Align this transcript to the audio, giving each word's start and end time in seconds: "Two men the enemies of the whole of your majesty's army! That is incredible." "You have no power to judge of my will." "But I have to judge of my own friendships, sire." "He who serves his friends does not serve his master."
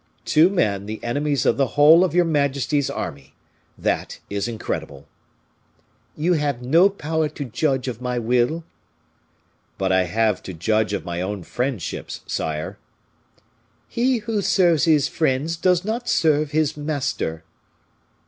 "Two 0.25 0.49
men 0.49 0.87
the 0.87 0.99
enemies 1.03 1.45
of 1.45 1.57
the 1.57 1.67
whole 1.77 2.03
of 2.03 2.15
your 2.15 2.25
majesty's 2.25 2.89
army! 2.89 3.35
That 3.77 4.17
is 4.31 4.47
incredible." 4.47 5.07
"You 6.17 6.33
have 6.33 6.63
no 6.63 6.89
power 6.89 7.29
to 7.29 7.45
judge 7.45 7.87
of 7.87 8.01
my 8.01 8.17
will." 8.17 8.63
"But 9.77 9.91
I 9.91 10.05
have 10.05 10.41
to 10.41 10.55
judge 10.55 10.93
of 10.93 11.05
my 11.05 11.21
own 11.21 11.43
friendships, 11.43 12.21
sire." 12.25 12.79
"He 13.87 14.17
who 14.17 14.41
serves 14.41 14.85
his 14.85 15.07
friends 15.07 15.55
does 15.55 15.85
not 15.85 16.09
serve 16.09 16.49
his 16.49 16.75
master." 16.75 17.43